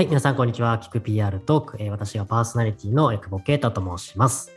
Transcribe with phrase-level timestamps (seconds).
[0.00, 0.78] はい、皆さん、こんにちは。
[0.78, 1.76] キク PR トーク。
[1.78, 4.50] え私がパーソナリティの久保啓太と申します。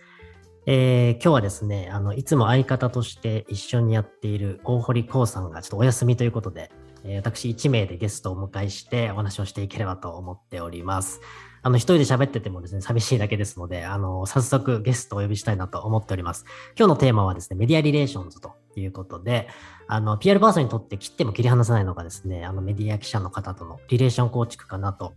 [0.65, 6.71] えー今日はですね、あの、いつも相方として一緒にやっている大堀光さんがちょっとお休みということで、
[7.03, 11.19] え私1名でゲストをお迎えしてお話をしていければと思っております。
[11.61, 16.45] あの、一人で喋っててもですね、寂しいだけですので、あの、早速ゲストをお呼びしたいなと思っております。
[16.79, 19.49] 今日のテーマはですね、メディアリレーションズということで、
[19.89, 25.13] あの、PR パーソンにとって切っても切り離せないのがですね、あの、メディア記者の方とのリレーション構築かなと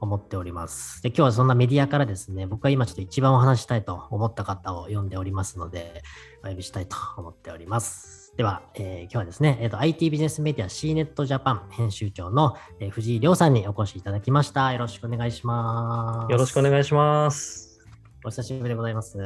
[0.00, 1.02] 思っております。
[1.02, 6.02] で、今日はそんなメディアからですね、僕が今ちょっと一番お話ししたいと思った方を呼んでおりますので、
[6.44, 8.34] お呼びしたいと思っております。
[8.36, 14.72] では、えー今日はですね、えーと、IT ビジネスメディア CNET Japan 編集長の、えー藤井亮さんにお越しいただきました。
[14.72, 16.32] よろしくお願いします。
[16.32, 17.80] よろしくお願いします。
[18.24, 19.16] お久しぶりでございます。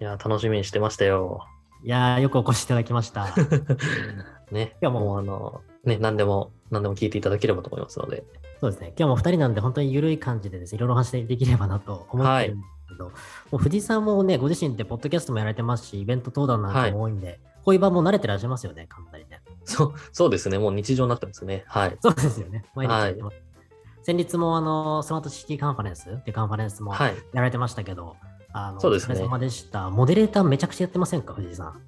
[0.00, 1.46] いや、楽しみにしてましたよ。
[1.84, 3.26] いやー、よくお越しいただきました。
[4.50, 8.24] ね、いやもうあの、ね、何でも、何でも聞いていただければと思いますので。
[8.60, 8.92] そうですね。
[8.98, 13.12] 今日も2人なんで本当に緩い感じでですね、いろいろお話できればなと思ってるんですけど、も
[13.52, 19.40] う藤井さんもね、ご自身でポッドキャストもやられてますし、イベント登壇なんかも多いんで、こういう場も慣れてらっしゃいますよね、簡単にね。
[19.64, 20.58] そう、そうですね。
[20.58, 21.64] もう日常になってますね。
[21.66, 21.96] はい。
[22.00, 22.64] そうですよね。
[22.74, 23.36] 毎日やってます。
[24.04, 27.14] 先日もあの、スマートシティカンファレンスっていうカンファレンスもやはい。
[27.32, 28.16] られてましたけど、
[28.52, 29.90] あの、そうですねお疲れ様でした。
[29.90, 31.80] モデレーターめちゃくちゃやってませんか、藤井さん？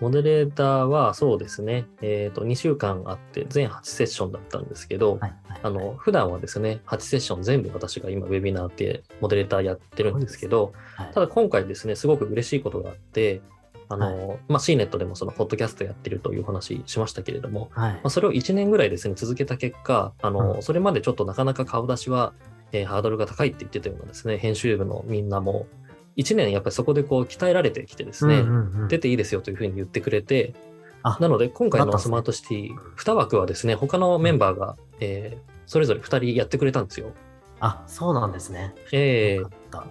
[0.00, 1.86] モデレーターはそうですね。
[2.02, 5.20] えっ、と、2週間あって、全8セッションだったんですけど、はい。
[5.20, 13.40] はい、あの、普段はですね、8セッション全部私が今、ウェビナーってモデレーターやってるんですけど、はい、ただ今回ですね、すごく嬉しいことがあって、
[13.88, 22.32] あの、まあ、CNET でもその、ポッドキャストやってるというお話しましたけれども、はいまあ、それを1年ぐらいですね、続けた結果、あの、うんそれまでちょっとなかなか顔出しは、
[22.72, 25.66] えーハードルが高いって言ってたようなですね、編集部のみんなも、
[26.16, 28.44] 1年やっぱりそこでこう鍛えられてきてですね、
[28.88, 30.54] 出ていいですよというふうに言ってくれて、
[31.02, 37.12] あなので今回のスマートシティ2枠はですね、他のメンバーが、えーそれぞれ2人やってくれたんですよ。
[37.58, 38.72] あ、そうなんですね。
[38.92, 39.86] えーよかった。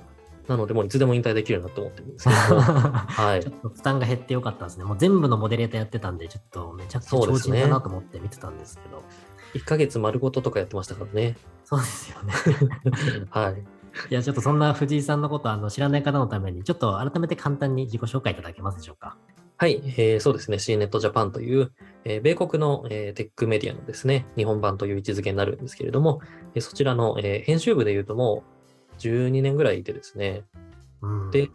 [0.47, 3.51] なのでもういつでも引退できるなと思ってるんですけども、 はいちょ。
[3.51, 4.85] っと負担が減ってよかったですね。
[4.85, 9.03] もう全部のモデレーターやってたんで、ちょっとめちゃくちゃ超そうですね人だなと思って見てたんですけど。
[9.55, 11.35] 1ヶ月丸ごととかやってましたからね。
[11.63, 12.33] そうですよね。
[13.31, 13.63] はい。
[14.09, 19.17] いや、ちょっとそんな藤井さんのことあの知らない方のために、ちょっと改めて簡単に自己紹介いただけますでしょうか？
[19.57, 21.71] はい、えーそうですね、CNET Japan という、
[22.03, 26.19] えー米国の、えーテックメディアのですね、日本版という位置づけになるんですけれども、
[26.55, 28.43] えーそちらの、えー編集部でいうとも
[28.97, 30.43] う12年ぐらいいてですね、
[31.01, 31.49] うん、で、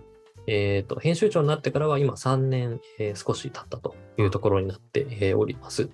[0.46, 5.90] えーと、編集長になってからは今3年、えー少し経ったというところになって、えーおります。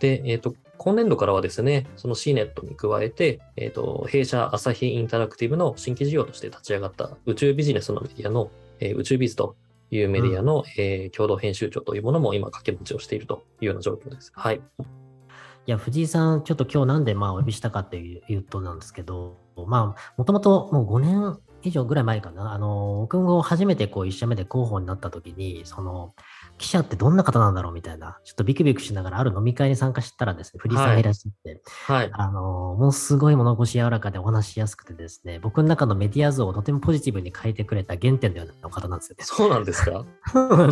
[0.00, 8.50] で、えーと、今年度からはですね、その CNET に加えて、えーと、弊社朝日インタラクティブの新規事業として立ち上がった宇宙ビジネスのメディアの、
[8.80, 9.56] えー宇宙ビズと
[9.90, 14.32] いうメディアの、えー共同編集長というものも今掛け持ちをしているというような状況です。
[14.34, 14.56] はい。
[14.56, 19.36] いや、藤井さん、ちょっと今日なんでまあお呼びしたかっていうとなんですけど、
[19.66, 26.14] まあ、もともともう5年以上ぐらい前かな、あの、僕も初めてこう1社目で広報になった時に、その、
[26.58, 32.10] 記者ってどんな方なんだろうみたいな、ちょっとビクビクしながらある飲み会に参加したらですね、藤井さんがいらっしゃって、はい。
[32.12, 39.24] あの、もうすごい物腰柔らかでお話しやすくてですね、僕の中のメディア像をとてもポジティブに変えてくれた原点のような方なんですよね。
[39.24, 40.04] そうなんですか？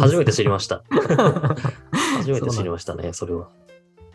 [0.00, 0.82] 初めて知りました。
[0.90, 1.14] 初
[2.18, 3.48] 初めて知りましたね、それは。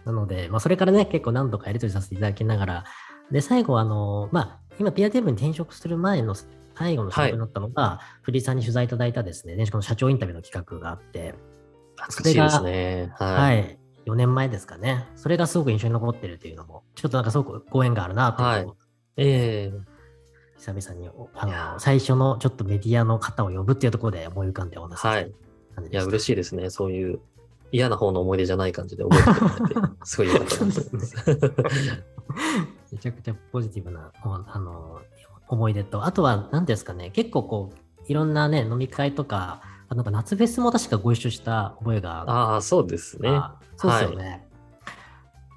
[0.05, 2.83] なので、まあ、それからね、結構何度かやり取りさせていただきながら、
[3.31, 6.35] で、最後、あの、まあ、今、ピアテーブルに転職する前の
[6.75, 11.35] 最後の仕事になったのが、藤井さんに取材いただいたですね、電子化の社長インタビューの企画があって、
[12.07, 13.11] 懐かしいですね。
[13.15, 14.09] は、はいい。
[14.09, 15.07] 4年前ですかね。
[15.15, 18.75] それがすごく印象に残ってるっていうのも、ちょっとなんかすごくご縁があるなというのを
[19.17, 19.91] ええ
[20.57, 25.33] 久々におあの最初のちょっとメディアの方を呼ぶっていうところで思い浮かんでお話しはいい
[25.91, 26.03] や。
[26.03, 26.69] 嬉しいですね。
[26.69, 27.19] そういう
[27.71, 31.15] 嫌な方の思い出じゃない感じで覚えてもらって、 すごい良かったなと思います。
[32.91, 35.01] めちゃくちゃポジティブなおあの
[35.47, 39.61] 思い出と、あとは何ですかね、結構こう、いろんなね、飲み会とか、
[39.91, 43.27] あなんか夏フェスも確かご一緒した覚えがああ、そうですね。
[43.29, 44.47] あそうですよね。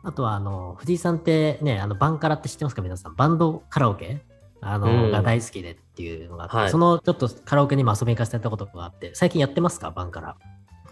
[0.03, 2.83] あとは、あの、藤井さんってね、あの、バンカラって知ってますか？
[2.83, 3.15] 皆さん。
[3.15, 4.23] バンドカラオケ？
[4.61, 5.13] あの、うん。
[5.13, 6.71] が大好きでっていうのがあって、はい。
[6.71, 9.93] そのちょっとカラオケにも遊びに行かせてたことがあって、最近やってますか？
[9.93, 10.37] バンカラ。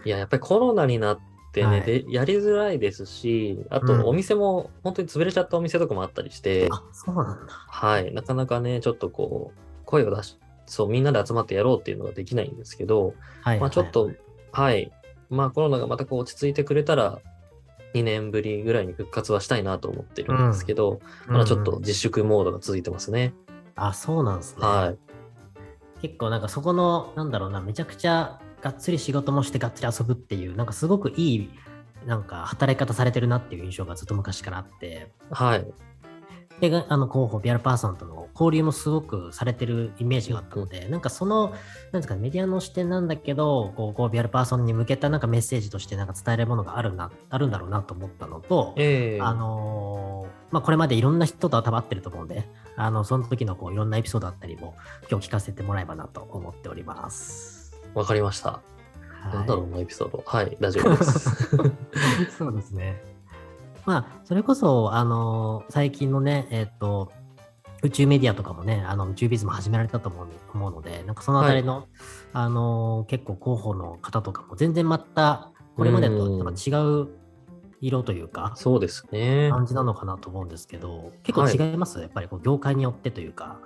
[0.05, 1.19] いや、やっぱりコロナになっ
[1.53, 1.83] てね、はい。
[1.83, 3.87] でやりづらいですし、あうん。
[3.87, 7.53] とお店も本当に潰れちゃったお店とかもあったりして、あ、そうなんだ。
[7.53, 10.39] はい、なかなかね、ちょっとこう、声を出し、
[10.73, 13.61] そう、みんなで集まってやろうっていうのができないんですけど、はい。
[13.61, 14.11] まあちょっと、
[14.53, 14.91] はい、
[15.29, 17.21] まあコロナがまたこう落ち着いてくれたら、
[17.95, 23.35] 2年ぶりぐらいに復活はしたいなと思ってるんですけど、まだちょっと自粛モードが続いてますね。
[23.77, 24.67] あ、そうなんですね。
[24.67, 24.99] はい。
[26.01, 31.51] 結構なんかそこの、なんだろうな、めちゃくちゃがっつり仕事もしてがっつり遊ぶっていう、なんかすごくいい、
[32.07, 35.67] なんか働き方されてるなっていう印象がずっと昔からあって、はい。
[36.63, 54.75] 映画あの広報、ビアルパーソンとの交流もすごくされてるイメージがあったので、なんかその、なんですか、メディアの視点なんだけど、こう、こうビアルパーソンに向けたなんかメッセージとしてなんか伝えるものがあるな、あるんだろうなと思ったのと、えーあのーまあ、これまでいろんな人とは多分会ってると思うんで、あの、その時のこういろんなエピソードだったりも、
[55.11, 57.81] 今日聞かせてもらえばなと思っております。
[57.95, 58.51] わかりました。
[58.51, 60.23] はいなんだろうな、エピソード。
[60.27, 61.57] はい、大丈夫です。
[62.37, 63.01] そうですね。
[63.85, 67.13] まあ、それこそ、あの、最近のね、えっ、と、
[67.83, 71.89] 宇宙メディアとかもね、あの宇宙ビズも始められたと思う思うので、なんかそのあたりの、
[72.33, 77.09] あの、結構広報の方とかも全然また、これまでと違う
[77.81, 79.51] 色というか、そうですね。
[79.51, 83.59] 感じなのかなと思うんですけど、結構違います、やっぱりこう業界によってというか、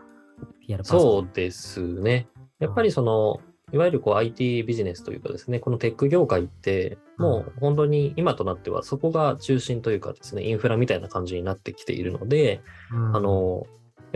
[0.66, 2.28] PR パそうですね。
[2.58, 3.40] やっぱりその、
[3.72, 13.16] いわゆるこう IT ビジネスというかですね、このテック業界って、もう本当に今となってはそこが中心というかですね、インフラみたいな感じになってきているので、うん。
[13.16, 13.66] あ、の、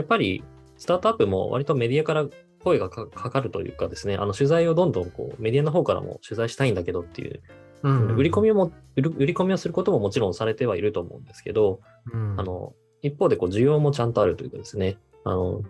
[0.00, 0.42] やっぱり
[0.78, 2.26] スタートアップも割とメディアから
[2.64, 7.42] 声がかかかるというかですね、あの取材をどんどんこうメディアの方からも取材したいんだけどっていう、
[7.82, 8.16] うん。
[8.16, 11.80] 売り込みも、売り売り込みをすることももちろんされてはいると思うんですけど、
[12.12, 12.40] うん。
[12.40, 15.62] あの、一方でこう需要もちゃんとあるというかですね、あの、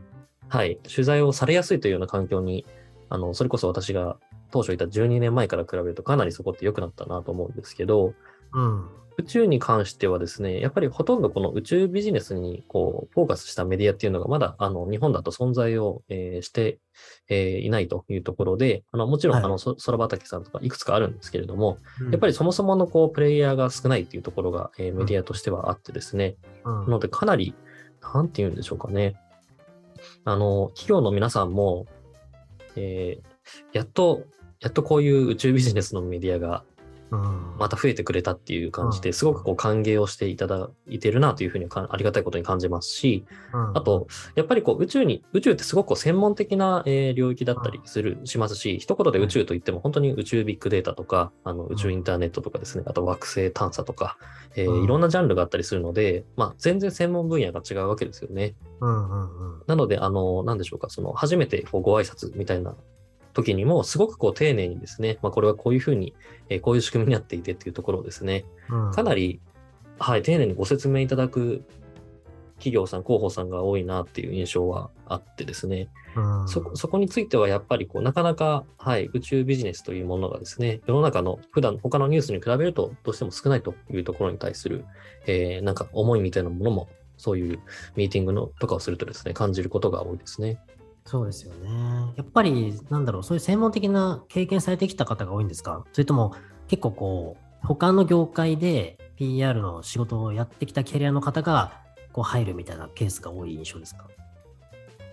[0.48, 2.66] はい、取材をされやすいというような環境に、
[3.08, 4.16] あの、それこそ私が
[4.50, 8.14] 当初いた12年前から比べるとかなりそこって良くなったなと思うんですけど、
[8.52, 8.88] うん、
[9.20, 16.78] 宇宙に関してはですね、やっぱりほとんどこの宇宙ビジネスにこうフォーカスしたメディアっていうのがまだあの日本だと存在を、えーして、
[17.28, 19.44] えーいないというところで、あのもちろん、はい。
[19.44, 22.10] あのそ空畑さんとかいくつかあるんですけれども、うん。
[22.10, 26.80] やっぱり、そもそものこうプレイヤーが少ないっていうところが、えーメディアとしてはあってですね、うん。
[26.84, 27.54] なのでかなり、
[28.14, 29.16] なんて言うんでしょうかね。
[30.24, 31.86] あの、企業の皆さんも、
[32.76, 33.30] えー
[33.72, 34.22] やっと、
[34.60, 36.69] やっとこういう宇宙ビジネスのメディアがうん
[37.58, 39.02] また増えてくれたっていう感じうん。
[39.02, 43.76] ですごくこう歓迎をしていただいてるなというふうにかありがたいことに感じますし、うん。
[43.76, 54.16] あと、やっぱりこう宇宙に、宇宙ってすごくこう専門的な、えー領域だったりする、しますし、一言で宇宙といっても本当に宇宙ビッグデータとか、あの宇宙インターネットとかですね、あと惑星探査とか、
[54.56, 58.54] えいろんなジャンルがあったりするので、まあ全然専門分野が違うわけですよね。
[59.66, 62.76] なので、あの、なんでしょうか、その初めてこうご挨拶みたいな
[63.32, 66.14] 時にも、すごくこう丁寧にですね、まあこれはこういうふうに、
[66.48, 69.40] えーこういう仕組みになっていてっていうところをですね、うんかなり、
[69.98, 71.64] はい、丁寧にご説明いただく
[72.56, 84.84] 企業さん、広報さんが多いなっていう印象はあってですね、うんそこそこについてはやっぱりこうなかなか、はい、宇宙ビジネスというものがですね、世の中の普段他のニュースに比べるとどうしても少ないというところに対する、
[85.26, 87.60] えーなんか思いみたいなものも、そういう
[87.96, 90.58] ミーティングのとかをするとですね、感じることが多いですね。
[91.04, 91.68] そうですよね。
[92.16, 95.84] やっぱり、なんだろう、そういう専門的な経験されてきた方が多いんですか？
[95.92, 96.34] それとも、
[96.68, 101.72] 結構こう、他の業界で PR の仕事をやってきたキャリアの方が、
[102.12, 104.08] こう入るみたいなケースが多い印象ですか？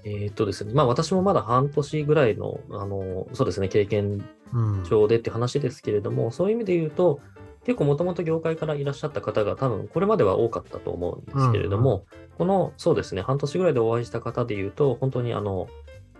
[0.04, 4.24] えーっとですね、まあ私もまだ半年ぐらいの、あの、そうですね、経験
[4.54, 4.84] うん。
[4.86, 7.20] 上でって話ですけれども、そういう意味で言うと、
[7.66, 12.06] 結構もともと業界からいらっしゃった方が多分これまでは多かったと思うんですけれども、
[12.38, 15.68] このそうですね、半年ぐらいでお会いした方で言うと、本当にあの、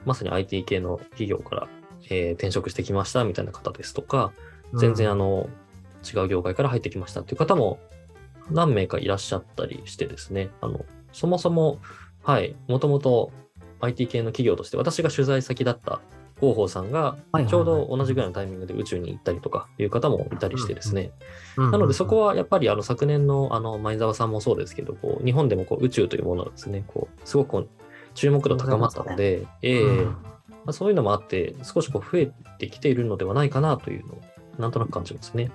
[0.06, 1.68] まさに IT 系の企業から、
[2.10, 4.32] えー転職してきましたみたいな方ですとか、
[4.74, 5.48] 全然あの、
[6.04, 7.80] 違う業界から入ってきましたっていう方も
[8.50, 11.80] 何名かいらっしゃったりしてですね、あの、そもそも、
[12.24, 13.32] はい、もともと
[13.82, 16.02] IT 系の企業として私が取材先だった
[16.40, 17.18] 広報さんが
[17.48, 21.12] ちょうど同じぐらいのタイミングで宇宙に行ったりとかいう方もいたりしてですね。
[21.58, 27.70] うん、なのでそこは、はやっぱりあの昨年のあの前澤さんもそうですけど、こう日本でもこう宇宙というものがですね、こうすごくこう
[28.14, 30.16] 注目度高まったので、えま
[30.68, 34.22] あ、そういうのもあって少しこう増えてきているのではないかなというのを
[34.60, 35.52] なんとなく感じますね。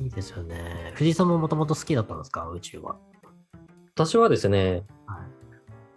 [0.00, 0.92] いいですよね。
[0.94, 2.48] 藤井さんももともと好きだったんですか？
[2.48, 2.96] 宇宙は。
[3.94, 5.26] 私はですね、はい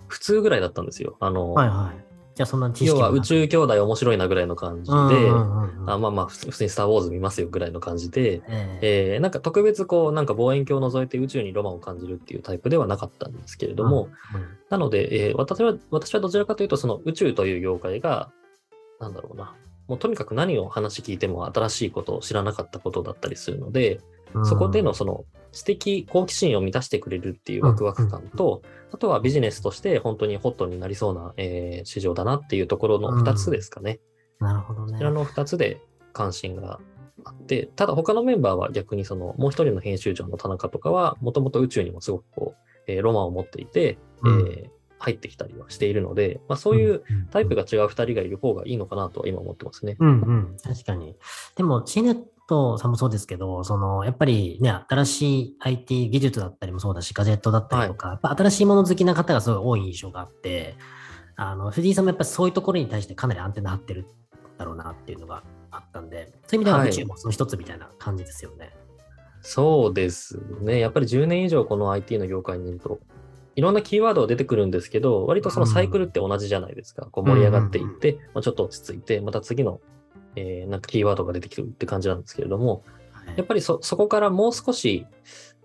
[0.07, 1.17] 普通ぐらいだったんですよ。
[1.19, 2.08] あの、はいはい。
[2.39, 8.79] じゃあそんな知識要は宇宙兄弟面白いなぐらいの感じで、あまあまあ普通にスター・ウォーズ見ますよぐらいの感じで、ええ。
[9.15, 14.48] えーなんか特別こうなんか望遠鏡を覗いて宇宙にロマンを感じるっていうタイプではなかったんですけれども、うんうん。
[14.69, 18.31] なので、えー私は私はどちらかというとその宇宙という業界が
[19.01, 19.53] なんだろうな
[19.89, 24.00] もうとにかく何を話聞いても新しいことを知らなかったことだったりするので、
[24.46, 28.62] そこでのその知的好奇心を満たしてくれるっていうワクワク感と、
[28.93, 34.00] あとはビジネスとして本当にホットになりそうな、えー市場だなっていうところの2つですかね。
[34.39, 34.93] なるほどね。
[34.93, 35.81] こちらの2つで
[36.13, 36.79] 関心が
[37.25, 49.96] あって、ただ他のメンバーは逆にそのもう一人の編集長の田中とかはもともと宇宙にもすごくこう、えーロマンを持っていて、うんえー入ってきたりはしているので、まあ、そういうタイプが違う2人がいる方がいいのかなとは今思ってますね。
[50.00, 51.15] うんうん、確かに。
[51.56, 60.75] でも、シネットさんもそうですけど、その、やっぱりね、新しい IT 技術だったりもそうだし、ガジェットだったりとか、やっぱ新しいもの好きな方がすごい多い印象があって、
[61.36, 64.06] あの、藤井さんもやっぱりそういうところに対してかなりアンテナ張ってるん
[64.58, 68.75] だろうなっていうのがあったんで、そういう意味でははい宇宙もその一つみたいな感じですよね。
[69.41, 70.79] そうですね。
[70.79, 73.00] やっぱり10年以上この IT の業界にいると、
[73.59, 77.07] いろんなキーワードは出てくるんですけど、割とそのサイクルって同じじゃないですか。
[77.07, 79.81] こう盛り上がっていって、まあ、ちょっと落ち着いて、また次の、
[80.37, 83.37] えーなんかキーワードが出てきてるって感じなんですけれども、はい。
[83.37, 85.05] やっぱりそそこからもう少し、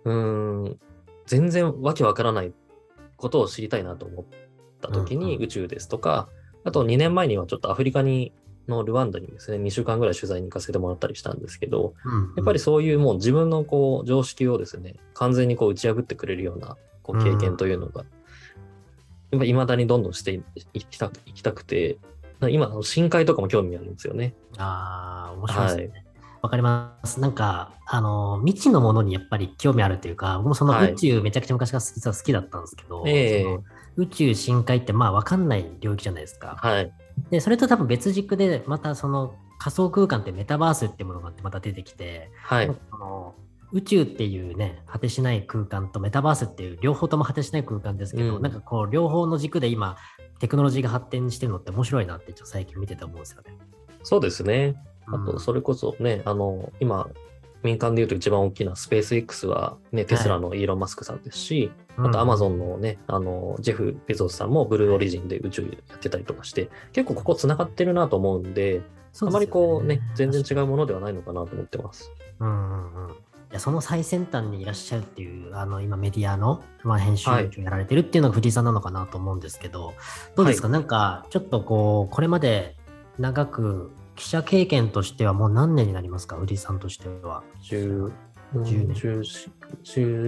[0.04, 0.80] うーん、
[1.26, 2.52] 全然わけわからない
[3.16, 4.24] ことを知りたいなと思っ
[4.80, 6.28] た時に宇宙ですとか、
[6.64, 8.32] あと2年前にはちょっとアフリカに
[8.66, 12.34] のルワンダにですね、2週間ぐらい取材に行かせてもらったりしたんですけど、うん。
[12.36, 18.04] やっぱりそういうもう自分のこう常識をですね、完全にこう打ち破ってくれるようなこう経験というのが、
[19.30, 20.40] やっぱ未だにどんどんして
[20.72, 21.98] いきたくいきたくて、
[22.50, 24.34] 今、深海とかも興味あるんですよね。
[24.58, 26.04] ああ、面白いですね。
[26.42, 27.20] わ、かります。
[27.20, 33.64] なんか、あの、未知のものにやっぱり興味あるというか、僕もそのはい宇宙めちゃくちゃ昔から実は好きだったんですけど、ええその
[33.96, 36.56] 宇宙深海ってまあわかんない領域じゃないですか。
[36.60, 36.92] はい。
[37.30, 42.66] で、それと多分別軸で、またその仮想空間ってメタバースっていうものがまた出てきて、はい。
[42.66, 43.34] その
[43.74, 49.96] 宇宙っていうね、果てしない空間とメタバースっていう両方とも果てしない空間ですけど、うんなんかこう両方の軸で今、
[50.38, 53.56] テクノロジーが発展してるのって面白いなってちょっと最近見てて思うんですよね。
[54.04, 54.76] そうですね。
[55.08, 57.08] あと、うんそれこそね、あの、今、
[57.64, 68.82] 民間で言うと一番大きなスペース X は、ね、テスラのイーロン・マスクさんですし、あとアマゾンのね、あの、ジェフ・ベゾスさんもブルーオリジンで宇宙やってたりとかして、結構ここ繋がってるなと思うんで、
[69.22, 72.12] あまりこうね、全然違うものではないのかなと思ってます。
[72.40, 73.14] うんうんうん。
[73.54, 79.94] いやその最先端にいらっしゃるっていう、あの今メディアの、まあ、編集長やられてるっていうのが藤井さんなのかなと思うんですけど、
[80.34, 82.74] どうですか、なんかちょっとこう、これまで
[83.16, 87.44] 長く記者経験としてはもう何年になりますか、藤井さんとしては。
[87.62, 88.10] 10
[88.54, 89.50] 10年10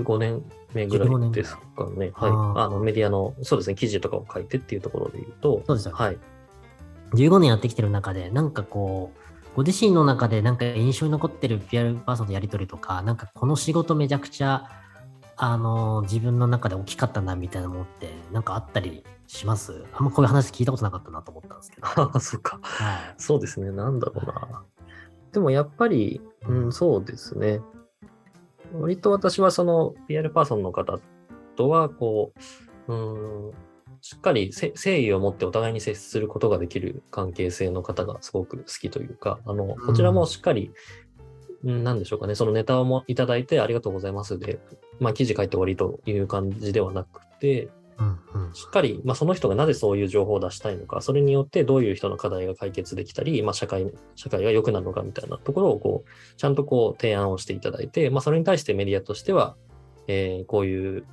[0.04, 2.12] 15年目ぐらいですかね。
[2.14, 2.30] はい。
[2.30, 5.98] あのメディアの、そうですね、記事とかを書いてっていうところで言うと、そうですよね。
[5.98, 6.18] はい。
[7.14, 9.25] 15年やってきてる中で、なんかこう、
[9.56, 14.68] ご自身の中でなんか印象に残ってる PR パーソンとやり取りとか、なんかこの仕事めちゃくちゃ、
[15.38, 19.86] あの自分の中で大きかったなみたいなものって、なんかあったりします？
[19.94, 21.86] あんまこういう話聞いたことなかったなと思ったんですけど。
[21.86, 22.58] ああ、そっか。
[22.60, 23.14] はい。
[23.16, 24.62] そうですね、なんだろうな。
[25.32, 27.60] でもやっぱり、うん、そうですね。
[28.74, 30.98] 割と私はその PR パーソンの方
[31.56, 32.32] とは、こ
[32.88, 33.52] う、うん、
[34.06, 40.70] しっかりせ誠意を持ってお互いに接することができる関係性の方がすごく好きというか、あの、こちらもしっかり、
[41.64, 44.60] うん、なんでしょうかね、そのネタをもいただいてありがとうございますで、
[45.00, 48.54] まあ記事書いて終わりという感じではなくて、うんうん。
[48.54, 59.56] しっかり、まあ、その人がなぜそういう情報を出したいのか、それによってどういう人の課題が解決できたり、まあ、社会、社会が良くなるのかみたいなところを、こう、ちゃんとこう、提案をしていただいて、まあ、それに対してメディアとしては、
[60.06, 61.06] えーこういう、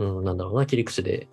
[0.00, 1.28] うん、なんだろうな、切り口で、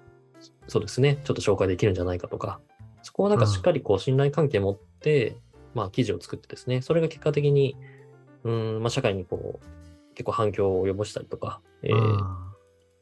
[0.67, 2.59] そうですね、ちょっと紹介できるんじゃないかとか、
[3.03, 5.37] そこをなんかしっかりこう、信頼関係持って、
[5.73, 7.75] まあ、記事を作ってですね、それが結果的に、
[8.43, 12.47] うん、まあ、社会にこう、結構反響を及ぼしたりとか、えー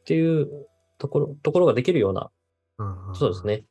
[0.06, 0.68] っていう
[1.00, 2.30] ところ、ところができるような
[2.78, 3.16] うんうん。
[3.16, 3.48] そうです。
[3.48, 3.64] ね。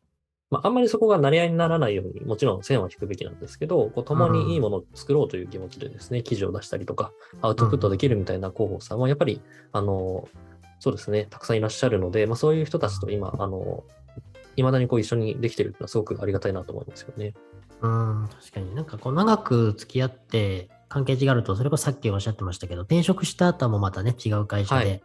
[0.51, 9.41] まあ、あんまりそこがなり合いにならないように、もちろん線は引くべきなんですけど、こう共にいいものを作ろうという気持ちでですね、記事を出したりとか、アウトプットできるみたいな広報さんは、やっぱり、
[9.73, 10.29] あの、
[10.85, 13.85] そうですね、たくさんいらっしゃるので、まあ、そういう人たちと今、あの、
[14.55, 17.33] いまだにこう一緒にできてるっていうのはすごくありがたいなと思いますよね。
[17.81, 18.75] うん、確かに。
[18.75, 25.03] なんかこう長く付き合って関係値があると、それこそさっきおっしゃってましたけど、転職した後もまたね、違う会社はで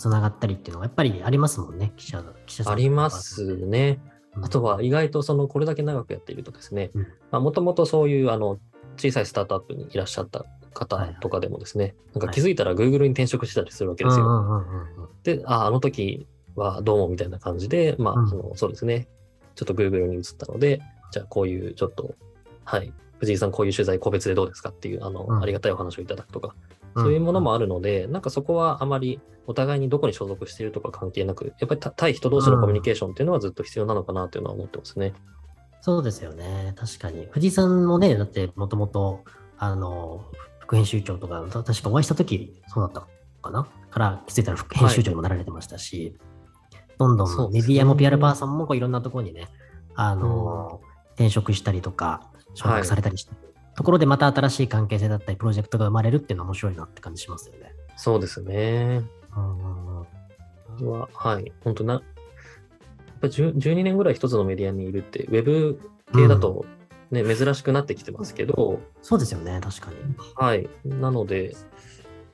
[0.00, 4.00] つながったりっていうのがやっぱりありますもんね、記者記者さんありますね。
[4.34, 4.44] うん。
[4.44, 6.90] あとは意外とそのこれだけ長くやっているとですね
[7.32, 8.58] うん、もともとそういうあの
[8.96, 14.64] 小さいスタートアップにいらっしゃった方とかでもですね、なんか気づいたら Google に転職してたりするわけですよ。
[15.22, 18.28] で、あ、あの時はどうもみたいな感じで、まあ、うん。
[18.28, 19.08] そのそうですね、
[19.54, 20.80] ちょっと Google に移ったので、
[21.12, 22.14] じゃあこういうちょっと、
[22.64, 25.42] はい、藤井さんこういう取材個別でどうですかっていう、あの、うん。
[25.42, 26.54] ありがたいお話をいただくとか、
[26.96, 35.12] そういうものもあるので、なんかそこはあまりお互いにどこに所属しているとか関係なく、やっぱりた対人同士のコミュニケーションっていうのはずっと必要なのかなというのは思ってますね。
[35.80, 36.74] そうですよね。
[36.76, 37.26] 確かに。
[37.30, 39.24] 藤井さんもね、だってもともと、
[39.58, 40.24] あの、
[40.70, 43.08] 副編集長とか、た確かお会いした時そうだった
[43.42, 43.66] かな？
[43.90, 46.16] から気づいたら副編集長にもなられてましたし、
[46.96, 47.48] どんどんですね。
[47.68, 49.48] メディアも PR パーソンもこういろんなところにね、
[49.96, 50.80] あの、
[51.14, 53.32] 転職したりとか、昇格されたりして、
[53.74, 57.72] ところでまた新しい関係性だったり、プロジェクトが生まれるっていうのは面白いなって感じしますよね。
[57.96, 59.02] そうですね。
[59.36, 60.88] うん。
[60.88, 62.02] は、はい、本当な、やっ
[63.20, 65.80] ぱり10 12年ぐらい一つのメディアにいるって、ウェブ
[66.14, 66.64] 系だと
[67.10, 69.96] ね、珍しくなってきてますけど、そうですよね、確かに。
[70.36, 70.68] はい。
[70.84, 71.54] なので、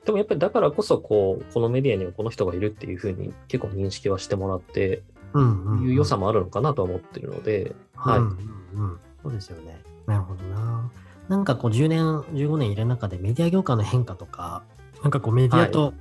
[0.05, 5.03] でもやっぱりだからこそ、こう、このメディアにはこの人がいるっていうふうに結構認識はしてもらって、
[5.33, 8.19] うんうん、いう良さもあるのかなとは思ってるので、はい。
[8.19, 9.81] うんうんうん、そうですよね。
[10.05, 10.91] なるほどな。
[11.27, 12.03] なんかこう10年、
[12.33, 14.63] 15年いる中でメディア業界の変化とか、
[15.01, 15.93] なんかこうメディアと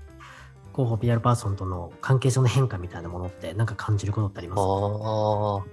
[0.76, 5.64] 広報 PR パーソンとの関係性の変化みたいなものってなんか感じることってありますああ、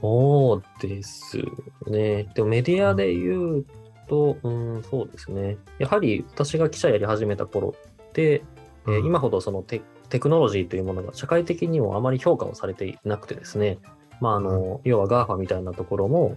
[0.00, 1.38] そうです
[1.86, 2.24] ね。
[2.34, 3.66] でもメディアで言う
[4.08, 5.58] と、うん、そうですね。
[5.78, 7.74] やはり私が記者やり始めた頃
[8.08, 13.78] って、えーうん今ほどそのテテクノロジーというものが社会的にもあまり評価をされていなくてですね、
[14.20, 16.36] まああの、要は GAFA みたいなところも、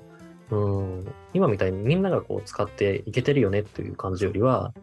[0.51, 4.73] うん、今みたいにみんながこう使っていけてるよねっていう感じよりは、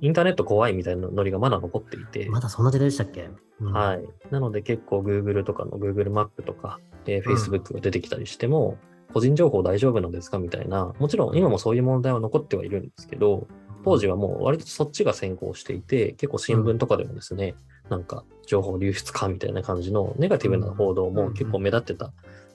[0.00, 3.28] インターネット怖いみたいなノリがまだ残っていて、まだそんな時代でしたっけ、
[3.60, 3.72] うん。
[3.72, 4.04] はい。
[4.30, 7.36] なので結構 Google とかの Google マップとか、えーうん。
[7.36, 8.78] Facebook が出てきたりしても、
[9.12, 10.38] 個人情報大丈夫なんですか？
[10.38, 13.48] みたいな、もちろん今もそういう問題は残ってはいるんですけど、
[13.84, 17.54] 当時はもう割とそっちが先行していて、結構新聞とかでもですね、
[17.88, 22.12] なんか情報流出かみたいな感じのネガティブな報道も結構目立ってた。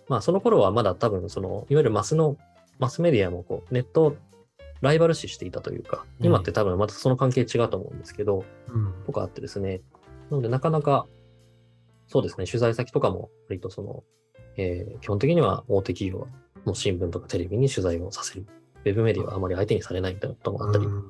[0.07, 2.37] まあその頃はまだ多分その、いわゆるマスの、
[2.77, 4.15] マスメディアもこうネットを
[4.81, 8.93] ライバル視していたというか、今って多分またその関係違うと思うんですけど、うん。
[9.05, 9.81] とかあってですね。
[10.29, 11.07] なので、なかなか、
[12.07, 14.03] そうですね、取材先とかも、割とその、
[14.57, 16.27] えー基本的には大手企業
[16.65, 18.45] の新聞とかテレビに取材をさせる。
[18.85, 19.39] ウェブメディアはあ。
[19.39, 21.03] まり相手にされないみたいなこともあったり、うん。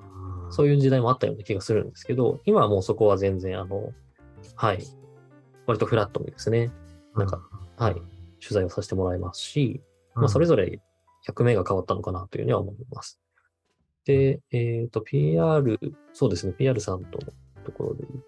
[0.52, 3.92] そういう時代もあったような気がするんですけど、今はもうそこは全然、あの、
[4.56, 4.84] はい、
[5.66, 6.72] 割とフラットにですね、
[7.16, 7.42] なんか、
[7.78, 8.06] はい、取
[8.52, 9.82] 材をさせてもらいますし、
[10.14, 10.80] まあ、それぞれ
[11.28, 13.20] 100名が変わったのかなというふうには思います。
[14.06, 15.80] で、えっ、と、PR、
[16.14, 17.32] そうですね、PR さんとの
[17.64, 18.22] ところで言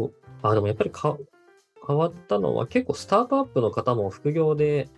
[0.00, 1.16] うと、あ、でもやっぱりか
[1.86, 4.88] 変わったのは結構スタートアップの方も副業で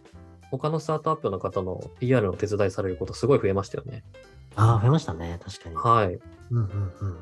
[0.50, 4.04] 他のスタートアップの方の PR の手伝いされることすごい増えましたよね。
[4.56, 5.76] ああ、増えましたね、確かに。
[5.76, 6.18] はい。
[6.50, 7.16] うんうんうん。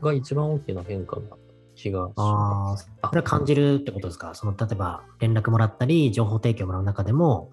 [0.00, 1.36] が一番大きな変化な
[1.74, 2.90] 気がしああ、ます。
[3.04, 4.34] それは感じるってことですか？
[4.34, 7.50] その、例えば連絡もらったり、情報提供もらう中でも、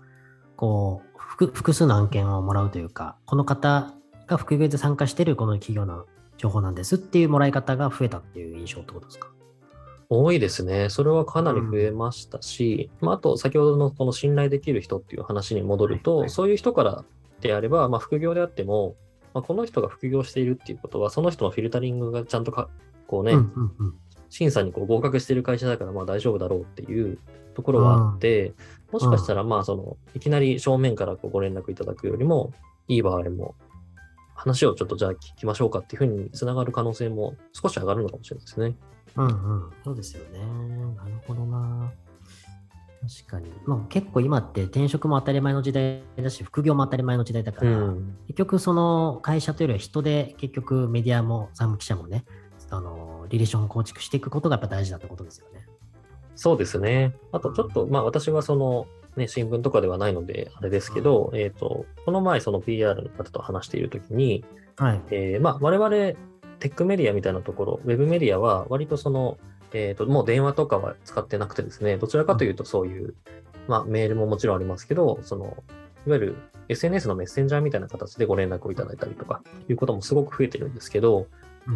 [0.56, 3.94] こう、複複数の案件をもらうというか、この方
[4.28, 6.06] が副業で参加しているこの企業の
[6.38, 9.30] 情報なんですっていうもらい方が増えたっていう印象ってことですか？
[10.10, 10.90] 多いですね。
[10.90, 17.04] それはかなり増えましたし、まあ、あと先ほどのこの信頼できる人っていう話に戻ると、はいはいそういう人から
[17.42, 18.96] であれば、まあ、副業であっても、
[19.34, 22.70] まあ、この人が副業しているっていうことは、その人のフィルタリングがちゃんとか、
[23.08, 23.94] こうね、うんうんうん。
[24.30, 27.20] 審査にこう合格している会社だからまあ大丈夫だろうっていう
[27.54, 28.54] ところはあって、
[28.92, 32.52] もしかしたらまあそのいきなり正面からこうご連絡いただくよりも
[32.88, 33.56] いい場合も
[34.36, 38.76] 話をちょっとじゃあ聞きましょうかっていうふうにつながる可能性も少し上がるのかもしれないですね。
[39.16, 39.72] うんうん。
[39.84, 40.40] そうですよね。
[40.96, 41.92] なるほどな。
[43.02, 43.52] 確かに。
[43.66, 48.18] まあ結構今って転職も当たり前の時代だし、副業も当たり前の時代だから、うん。
[48.28, 52.26] 結局その会社というよりは人で結局メディアも財務記者もね、
[52.70, 55.66] あの、リレーションを構築していくことがやっぱ大事だってことですよね。
[56.36, 57.16] そうですね。
[57.32, 64.44] あとちょっとまあ私はそのね、新聞とかではないのであれですけど、えっ、と、この前その PR の方と話しているときに、
[64.78, 65.02] はい。
[65.12, 65.90] えーまあ、我々、
[66.60, 69.38] テックメディアみたいなところ、ウェブメディアは、割とその、
[69.74, 73.16] えっ、と、もう電話とかは使ってなくてですね、どちらかというとそういう、
[73.68, 75.64] まあ、メールももちろんありますけど、その、
[76.08, 76.36] いわゆる
[76.70, 81.28] SNS のメッセンジャーみたいな形でご連絡をいただいたりとか、いうこともすごく増えてるんですけど、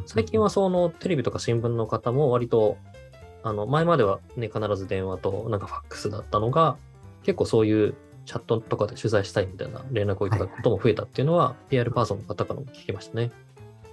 [0.06, 2.78] 最近はそのテレビとか新聞の方も割と、
[3.44, 6.78] あの、前まではね、必ず電話となんかファックスだったのが、
[7.24, 13.32] 結構そういうチャットとかで取材したいみたいな連絡をいただくことも増えたっていうのは、PR パーソンの方からも聞きましたね。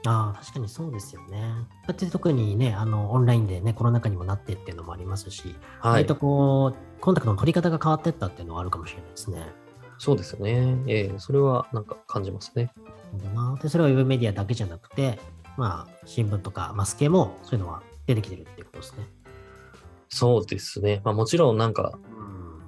[0.07, 1.41] ああ、確かにそうですよね。
[1.87, 6.17] だって特にね、あの、オンラインでね、コロナ禍にもなってっていうのもありますし、はい割と。
[6.17, 9.41] こう、コンタクトの取り方が変わってったっていうのはあるかもしれないですね。
[9.99, 10.77] そうですよね。
[10.87, 12.71] ええそれはなんか感じますね。
[13.62, 15.19] で、それはウェブメディアだけじゃなくて、
[15.57, 19.07] まあ、新聞とかマス系もそういうのは出てきてるっていうことですね。
[20.09, 21.01] そうですね。
[21.05, 22.15] まあもちろんなんか、うん。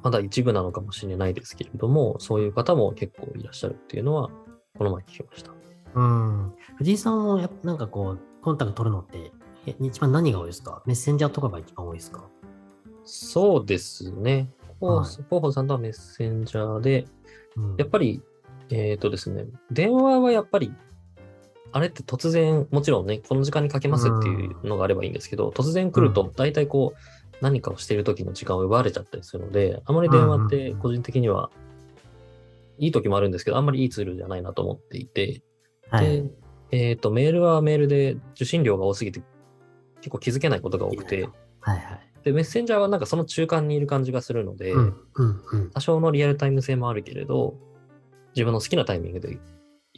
[0.03, 4.31] まだ一部なのかもしれないですけれども、そういう方も結構いらっしゃるっていうのは、
[4.77, 5.53] この前聞きました。
[5.95, 6.53] うん。
[6.77, 9.33] 藤井さんもやなんかこう、コンタクト取るのって、
[9.67, 10.83] え一番何が多いですか？
[10.87, 12.25] メッセンジャーとかが一番多いですか？
[13.05, 14.51] そうですね。
[14.81, 17.07] はい広報さんとはメッセンジャーで、
[17.57, 18.23] うんやっぱり、
[18.71, 20.73] えっ、とですね、電話はやっぱり、
[21.73, 26.99] あれって突然、もちろんね、この時間にかけますっていうのがあればいいんですけど、突然来るうと、大体こう、
[27.41, 31.51] 何かをしている時の時間を奪われちゃったりするので、あまり電話って個人的には、
[32.79, 35.43] いい時もあるんですけど、あんまりいいツールじゃないなと思っていて、
[35.91, 36.23] はい。
[36.23, 36.31] で、
[36.71, 39.23] えっ、と、メールはメールで受信量が多すぎて、
[40.01, 41.29] 結構気づけないことが多くて、
[41.61, 42.09] はいはい。
[42.25, 45.71] で、メッセンジャーはなんかその中間にいる感じがするので、うんうんうん。
[45.71, 47.57] 多少のリアルタイム性もあるけれど、
[48.35, 49.39] 自分の好きなタイミングで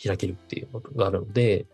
[0.02, 1.66] 開けるっていうのがあるので、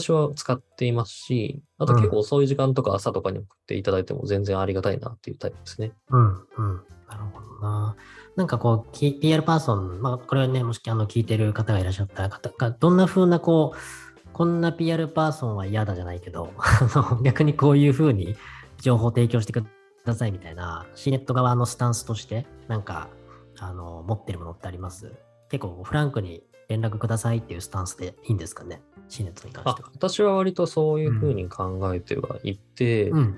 [0.00, 5.92] 私は使っていますし、あと結構遅い時間とか朝とかに送っていただいても全然ありがたいなっていうタイプですね。
[6.10, 6.36] うん、うん。
[7.08, 7.96] なるほどな。
[8.36, 16.52] なんかこう、き PR パーソン、まあ、これはね、もしあの聞いてる方がいらっしゃった方が、どんな風なこう、こんな PR パーソンは嫌だじゃないけど、
[17.22, 18.34] 逆にこういう風に
[18.80, 19.64] 情報を提供してく
[20.04, 23.08] ださいみたいな、シーネット側のスタンスとして、なんか、
[23.60, 25.12] あの、持ってるものってあります？
[25.50, 26.42] 結構フランクに
[26.74, 28.82] 連絡くださいっていうスタンスでいいんですかね？
[29.08, 29.90] シーネットに関あしては。
[29.94, 33.36] 私は割とそういうふうに考えてはいて、うん。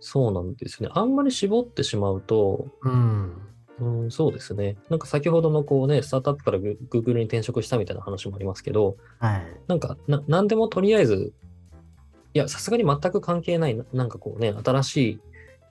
[0.00, 0.88] そうなんですね。
[0.92, 3.42] あんまり絞ってしまうと、うん。
[3.80, 4.76] うん、そうですね。
[4.88, 9.42] なんか先ほどのこうね、スタートアップからグ Google に転職したみたいな話もありますけど、はい。
[9.66, 11.32] なんかな何でもとりあえず、
[12.34, 15.20] いや、さすがに全く関係ない、ななんかこうね、新しい、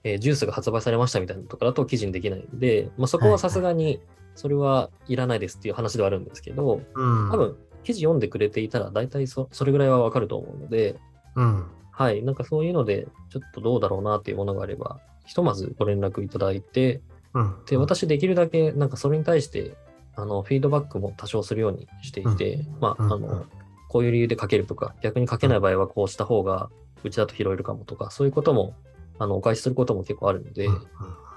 [0.04, 4.00] えージュースが発売されましたみたいなのとかだと記事にできないんで、まあ、そこはさすがに
[4.34, 7.30] それはいらないですっていう話ではあるんですけど、うん。
[7.30, 10.96] 多分記事読んでくれていたら大体そそれぐらいはわかると思うので、
[11.36, 11.66] うん。
[11.90, 17.00] はい、なんかそういうので、ちょっとどうだろうなっていうものがあれば、ひとまずご連絡いただいて、
[17.34, 17.54] うん。
[17.66, 19.76] で、私できるだけ、なんかそれに対して、
[20.16, 23.46] あの、フィードバックも多少するようにしていて、まあ、あの、
[23.88, 26.70] こういう理由で書けるとか、逆に書けない場合はこうした方が、
[27.02, 28.74] うちだと拾えるかもとか、そういうことも、
[29.18, 30.68] あの、お返しすることも結構あるので、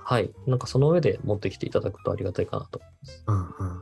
[0.10, 3.24] はい、なんかその上で持ってきていただくとありがたいかなと思います。
[3.28, 3.40] うんう
[3.74, 3.82] ん。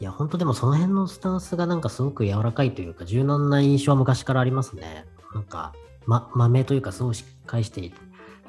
[0.00, 5.04] いや、本当でもその辺のスタンスがなんかすごく柔らかいというか、柔軟な印象は昔からありますね。
[5.34, 5.74] なんか、
[6.06, 7.92] ま、豆というか、すごいしっかりしてい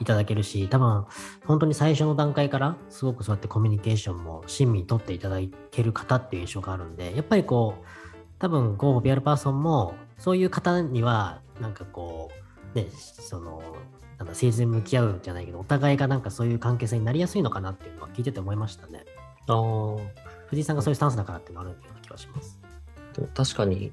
[0.05, 1.05] ただけるし、多分、
[1.45, 5.39] 本当に最初の段階から、すごくそうやってコミュニケーションも親身に取っていただ
[5.71, 7.85] ける方っていう印象があるんで、やっぱりこう、
[8.39, 12.31] 多分、ゴービアルパーソンも、そういう方には、なんかこ
[12.73, 13.61] う、ね、その、
[14.17, 19.05] なんだ、誠実に向き合うじゃないけど、お互いがなんかそういう関係性になりやすいのかなっていうのは聞いてて思いましたね。
[19.47, 19.95] ああ、
[20.47, 22.59] 藤井さんがそういうスタンスだからっていうのがあるような気がします。
[23.13, 23.91] でも確かに、うん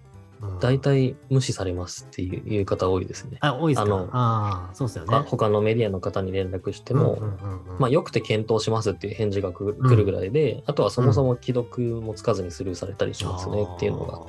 [0.60, 3.38] 大体無視されますっていう方多いですね。
[3.40, 3.94] あ、多いですか？
[3.94, 5.10] あのああ、そうですよね。
[5.10, 14.20] 他他のメディアの方に連絡しても、うんうんうんうんまあ、よくて検討しますっていう返事がくる来るぐらいで、あとはそもそも既読もつかずにスルーされたりしますねっていうのが、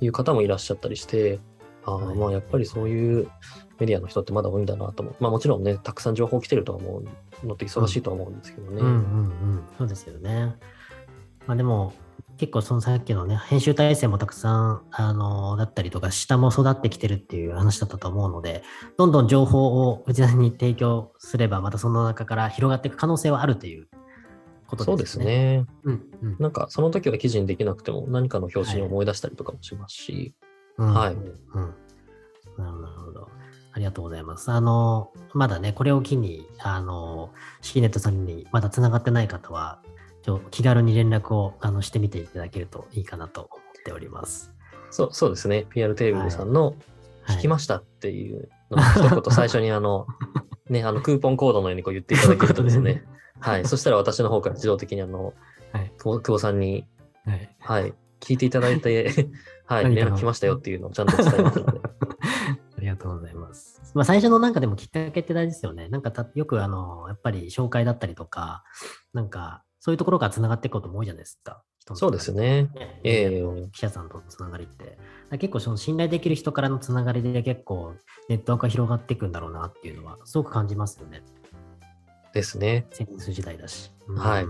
[0.00, 1.40] いう方もいらっしゃったりして、
[1.86, 3.30] ああ、はいまあやっぱりそういう
[3.78, 5.16] メディアの人ってまだ多いんだなと思う。
[5.20, 7.02] まあもちろんね、たくさん情報来てるとは思
[7.42, 8.80] うのって忙しいとは思うんですけどね。
[8.80, 10.56] うんうんうん、そうですよね。
[11.46, 11.92] まあでも、
[12.38, 18.62] 結構そのさっきのね、編集体制もたくさん、あのだったりとか、下も育ってきてるっていう話だったと思うので、
[18.98, 23.88] どんどん情報を内田に提供すれば、またその中から広がっていく可能性はあるという
[24.66, 25.58] ことそうですですね。
[25.58, 25.66] ね。
[25.84, 30.34] うんうんなんかその時は記事にできなくても何かの表紙に思い出したりとかもしますし、
[30.76, 31.16] うんはいう
[31.60, 31.74] ん
[32.58, 33.28] なるほど。
[33.76, 34.50] ありがとうございます。
[34.50, 37.28] あの、まだね、これを機に、あの、
[37.60, 39.82] シーネットさんにまだつながってない方は、
[40.22, 44.50] ちょ気軽に連絡をあのしてみていただけるといいかなと思っております。
[44.90, 45.66] そうそうですね。
[45.68, 46.74] PR テーブルさんの
[47.22, 50.06] はい聞きましたっていうのを一言最初にあの、
[50.70, 53.04] ね、あのクーポンコードのようにこう言っていただけるとですね、
[53.38, 53.66] はい。
[53.66, 55.34] そしたら私の方から自動的にあの、
[55.72, 55.92] はい。
[55.98, 56.86] 久保さんに、
[57.26, 57.50] はい。
[57.60, 59.28] はい、聞いていただいて、
[59.66, 61.80] はい、連絡来ましたよっていうのをちゃんと伝えますので。
[63.06, 63.80] とうございます。
[63.94, 65.88] まあ、最初のなんかでもきっかけって大事ですよね。
[65.88, 68.64] なんかたよくあの、やっぱり紹介だったりとか、
[69.12, 71.62] なんか、そういうところからつながっていくことも多いじゃないですか。
[71.94, 72.64] そうですね。
[72.64, 74.98] ねえええー記者さんとのつながりって。
[75.38, 77.94] 結構その信頼できる人からのつながりで結構
[78.28, 81.22] ネットワークが広がっていくんだろうなっていうのはすごく感じますよね。
[82.32, 82.86] ですね。
[82.90, 83.92] センス時代だし。
[84.08, 84.46] うんはい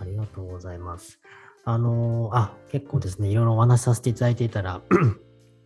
[0.00, 1.20] ありがとうございます。
[1.64, 4.80] あのーあ、結構ですね、いろいろお話しさせていただいていたら、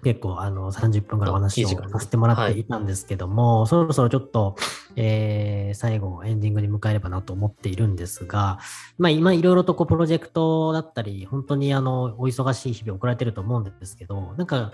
[0.02, 4.56] 結構あの30分ぐらいお話をさせてもらっていたんですけども、そろそろちょっと、
[4.96, 8.58] えー最後エンディングに迎えればなと思っているんですが、
[8.98, 14.72] まあ今いろいろとこうプロジェクトだったり、本当にあのお忙しい日々を送られてると思うんですけど、なんか、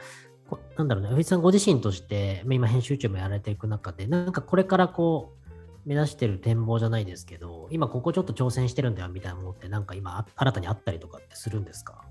[0.49, 5.49] こなんだろうね、藤井さんご自身として、まあ今編集長もやられていく中で、なんかこれからこう、
[5.89, 12.03] 目指してる展望じゃないですけど、今ここちょっと挑戦してるんだよみたいなものって、なんか今あ新たにあったりとかってするんですか？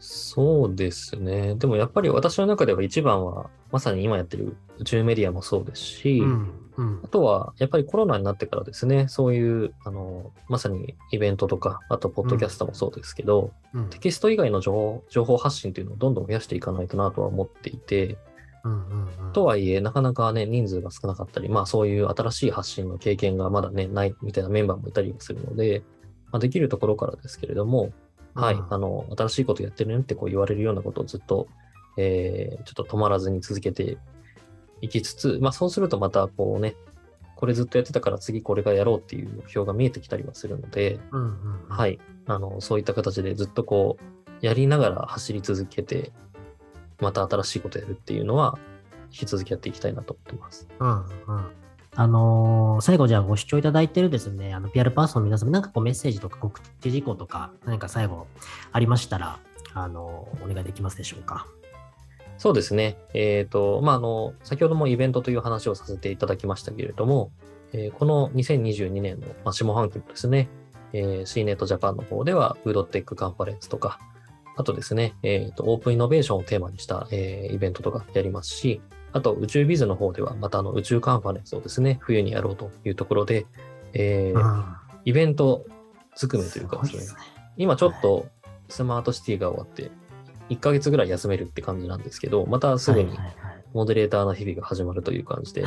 [0.00, 1.54] そうですね。
[1.56, 7.00] でもやっぱり私の中では一番は、まさに今やってる宇宙メディアもそうですし、うん、うん。
[7.04, 18.16] あ、とは、やっぱりコロナになってからですね、そういう、あの、まさにイベントとか、あと、ポッドキャストもそうですけど、うんテキスト以外の情報情報発信っていうのをどんどん増やしていかないとなとは思っていて、
[18.64, 19.32] うんうんうん。
[19.32, 25.82] とはいえ、なかなかね、人数が少なかったり、まあそういう新しい発信の経験がまだね、ないみたいなメンバーもいたりするので、
[26.30, 27.92] まあ、できるところからですけれども、
[28.42, 31.48] はい、うんあの、新しいことやってるねってこう言われるようなことをずっと、
[31.96, 33.98] えーちょっと止まらずに続けて
[34.80, 36.76] いきつつ、まあそうするとまたこうね、
[37.36, 41.98] これずっとやってたから次これがやろうっていう目標が見えてきたりはするので、うんうんうんはい。
[42.26, 46.12] あの、そういった形でずっとこう、やりながら走り続けて、
[47.00, 48.58] また新しいことやるっていうのは、
[49.10, 50.68] 引き続きやっていきたいなと思ってます。
[50.78, 51.67] うんうん
[51.98, 58.28] あのー最後じゃあご視聴いただいてるですね、あの PR パーソンの皆様、なんかこうメッセージとか告知事項とか、何か最後
[58.70, 59.40] ありましたら、
[59.74, 61.48] あのーお願いできますでしょうか。
[62.36, 62.98] そうですね。
[63.14, 67.32] えっ、と、まあ、あの、先ほどもイベントという話をさせていただきましたけれども、
[67.72, 70.48] えこの2022年の、まあ、下半期もですね、
[70.92, 73.98] えー、CNET Japan の方では、フードテックカンファレンスとか、
[74.54, 78.80] あとですね、えっ、と、オープンイノベーションをテーマにした、えイベントとかやりますし、
[79.18, 83.46] あと、宇宙ビズの方では、またあの、宇宙カンファレンスをですね、冬にやろうというところで、
[83.92, 85.64] えーうんイベント
[86.16, 87.00] ずくめというかですね。
[87.00, 87.20] すね。
[87.56, 88.26] 今ちょっと
[88.68, 89.90] スマートシティが終わって、
[90.50, 93.64] 1ヶ月ぐらい休めるって感じなんですけど、またすぐにはいはいはい。
[93.72, 95.64] モデレーターの日々が始まるという感じで、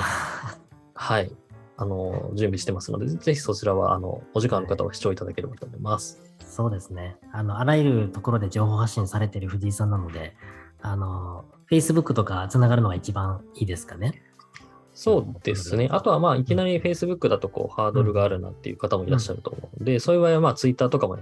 [0.93, 1.31] はい、
[1.77, 6.21] あの、準備してますので、ぜひそちらは、あの、お時間の方は視聴いただければと思います。
[6.45, 7.15] そうですね。
[7.31, 10.35] あの、あらゆるところで情報発信されている藤井さんなので、
[10.81, 14.21] あの、Facebook とかつながるのが一番いいですかね？
[14.93, 15.87] そうですね。
[15.89, 21.21] あとは、まあ、いきなり Facebook だと、こう、ハードルがあるなっていう方もいらっしゃると思うので、そういう場合は、まあ、Twitter とかもや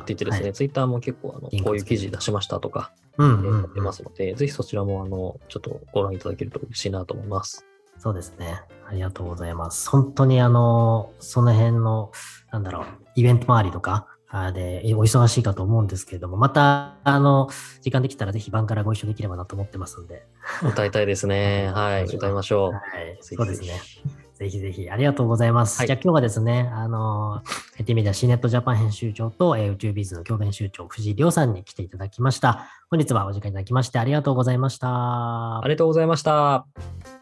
[0.00, 7.66] っていてですね、はい Twitter も結構、あの、こういう記事出しましたとか、やってますので、ぜひそちらも、あの、ちょっとご覧いただけると嬉しいなと思います。
[7.98, 8.62] そうですね。
[8.88, 9.90] ありがとうございます。
[9.90, 12.12] 本当にあの、その辺の、
[12.52, 12.84] なんだろう、
[13.16, 17.48] イベント周りとか、あで、お忙しいかと思うんですけれども、また、あの、
[17.80, 20.26] 時間できたらぜひ晩からご一緒できればなと思ってますんで。
[20.62, 21.70] 歌いたいですね。
[21.74, 22.72] はい、歌いましょう。
[22.72, 23.80] はい、そうですね。
[24.34, 25.78] ぜひぜひ、ありがとうございます。
[25.78, 27.42] はいじゃあ今日はですね、あの、
[27.78, 32.66] エティメディア C ネットジャパン編集長と、えー宇宙ビズの教編集長、藤井亮さんに来ていただきました。
[32.90, 34.88] 本日はお時間いただきましてありがとうございました
[35.58, 35.60] あ。
[35.64, 37.17] りがとうございました。